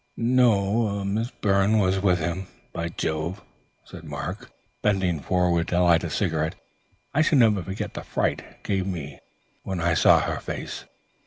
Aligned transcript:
"No, 0.17 1.03
Miss 1.05 1.29
Byrne 1.29 1.77
was 1.77 1.99
with 2.01 2.17
him. 2.17 2.47
By 2.73 2.89
Jove," 2.89 3.39
said 3.85 4.03
Mark, 4.03 4.49
bending 4.81 5.19
forward 5.19 5.67
to 5.67 5.79
light 5.79 6.03
a 6.03 6.09
cigarette, 6.09 6.55
"I 7.13 7.21
shall 7.21 7.37
never 7.37 7.61
forget 7.61 7.93
the 7.93 8.01
fright 8.01 8.39
it 8.39 8.63
gave 8.63 8.87
me 8.87 9.19
when 9.61 9.79
I 9.79 9.93
saw 9.93 10.19
her 10.21 10.39
face. 10.39 10.85